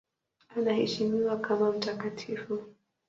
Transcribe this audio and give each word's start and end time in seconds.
Anaheshimiwa 0.55 1.37
kama 1.39 1.71
mtakatifu. 1.73 2.63